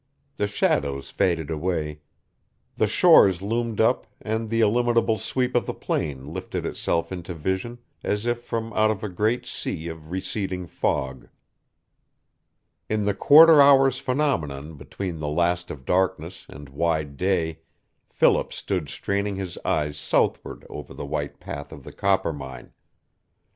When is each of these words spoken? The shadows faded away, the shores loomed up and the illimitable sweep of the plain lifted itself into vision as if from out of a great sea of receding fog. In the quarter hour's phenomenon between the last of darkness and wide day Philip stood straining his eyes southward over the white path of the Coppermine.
The 0.37 0.47
shadows 0.47 1.11
faded 1.11 1.51
away, 1.51 2.01
the 2.75 2.87
shores 2.87 3.43
loomed 3.43 3.79
up 3.79 4.07
and 4.19 4.49
the 4.49 4.61
illimitable 4.61 5.19
sweep 5.19 5.53
of 5.53 5.67
the 5.67 5.75
plain 5.75 6.33
lifted 6.33 6.65
itself 6.65 7.11
into 7.11 7.35
vision 7.35 7.77
as 8.03 8.25
if 8.25 8.41
from 8.41 8.73
out 8.73 8.89
of 8.89 9.03
a 9.03 9.09
great 9.09 9.45
sea 9.45 9.89
of 9.89 10.09
receding 10.09 10.65
fog. 10.65 11.29
In 12.89 13.05
the 13.05 13.13
quarter 13.13 13.61
hour's 13.61 13.99
phenomenon 13.99 14.73
between 14.73 15.19
the 15.19 15.29
last 15.29 15.69
of 15.69 15.85
darkness 15.85 16.47
and 16.49 16.69
wide 16.69 17.15
day 17.15 17.59
Philip 18.09 18.51
stood 18.53 18.89
straining 18.89 19.35
his 19.35 19.55
eyes 19.63 19.99
southward 19.99 20.65
over 20.67 20.95
the 20.95 21.05
white 21.05 21.39
path 21.39 21.71
of 21.71 21.83
the 21.83 21.93
Coppermine. 21.93 22.71